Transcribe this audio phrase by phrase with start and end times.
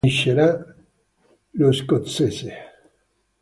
[0.05, 0.47] Vincerà
[1.59, 2.51] lo scozzese.